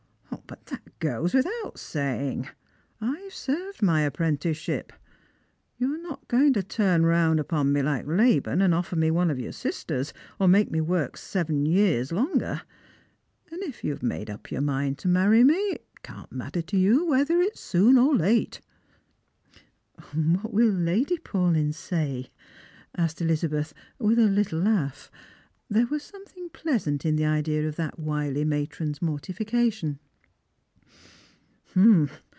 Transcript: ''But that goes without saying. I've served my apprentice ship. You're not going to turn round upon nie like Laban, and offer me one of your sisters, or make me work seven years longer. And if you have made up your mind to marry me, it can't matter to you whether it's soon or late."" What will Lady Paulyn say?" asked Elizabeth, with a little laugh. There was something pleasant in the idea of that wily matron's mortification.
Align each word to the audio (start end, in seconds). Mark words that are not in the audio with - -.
''But 0.51 0.65
that 0.65 0.99
goes 0.99 1.33
without 1.33 1.79
saying. 1.79 2.49
I've 2.99 3.33
served 3.33 3.81
my 3.81 4.01
apprentice 4.01 4.57
ship. 4.57 4.91
You're 5.77 6.01
not 6.01 6.27
going 6.27 6.51
to 6.53 6.61
turn 6.63 7.05
round 7.05 7.39
upon 7.39 7.71
nie 7.71 7.81
like 7.81 8.05
Laban, 8.05 8.61
and 8.61 8.73
offer 8.73 8.97
me 8.97 9.11
one 9.11 9.31
of 9.31 9.39
your 9.39 9.53
sisters, 9.53 10.13
or 10.41 10.49
make 10.49 10.69
me 10.69 10.81
work 10.81 11.15
seven 11.15 11.65
years 11.65 12.11
longer. 12.11 12.63
And 13.49 13.63
if 13.63 13.81
you 13.85 13.91
have 13.91 14.03
made 14.03 14.29
up 14.29 14.51
your 14.51 14.59
mind 14.59 14.97
to 14.99 15.07
marry 15.07 15.41
me, 15.45 15.55
it 15.55 15.85
can't 16.03 16.31
matter 16.33 16.61
to 16.63 16.77
you 16.77 17.05
whether 17.05 17.39
it's 17.39 17.61
soon 17.61 17.97
or 17.97 18.13
late."" 18.13 18.59
What 20.13 20.51
will 20.53 20.69
Lady 20.71 21.17
Paulyn 21.17 21.73
say?" 21.73 22.29
asked 22.97 23.21
Elizabeth, 23.21 23.73
with 23.99 24.19
a 24.19 24.27
little 24.27 24.59
laugh. 24.59 25.09
There 25.69 25.87
was 25.87 26.03
something 26.03 26.49
pleasant 26.49 27.05
in 27.05 27.15
the 27.15 27.25
idea 27.25 27.65
of 27.69 27.77
that 27.77 27.97
wily 27.99 28.43
matron's 28.43 29.01
mortification. 29.01 29.99